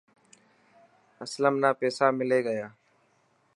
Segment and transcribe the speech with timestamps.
[1.23, 2.67] اسلم نا پيسا ملي گيا.